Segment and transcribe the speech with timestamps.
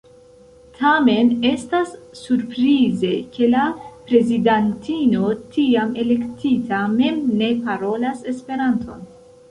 [0.77, 1.91] Tamen, estas
[2.21, 3.67] surprize ke la
[4.09, 9.11] prezidantino tiam elektita mem ne parolas Esperanton.